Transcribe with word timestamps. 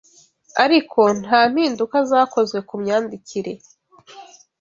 ariko 0.63 1.01
nta 1.23 1.39
mpinduka 1.51 1.97
zakozwe 2.09 2.57
ku 2.67 2.75
myandikire 2.81 3.53